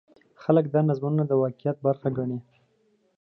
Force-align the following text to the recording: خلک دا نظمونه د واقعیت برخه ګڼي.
خلک 0.41 0.65
دا 0.73 0.79
نظمونه 0.89 1.23
د 1.27 1.31
واقعیت 1.43 1.77
برخه 1.87 2.07
ګڼي. 2.17 2.39